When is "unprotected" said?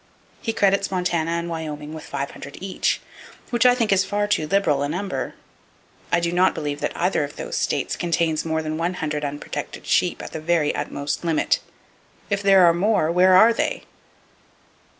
9.23-9.85